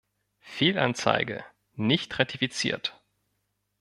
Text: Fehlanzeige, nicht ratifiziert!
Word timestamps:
Fehlanzeige, 0.39 1.45
nicht 1.75 2.17
ratifiziert! 2.17 2.99